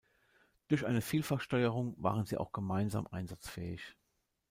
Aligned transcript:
Durch 0.67 0.83
eine 0.87 0.99
Vielfachsteuerung 1.03 1.93
waren 2.01 2.25
sie 2.25 2.37
auch 2.39 2.51
gemeinsam 2.51 3.05
einsatzfähig. 3.05 3.95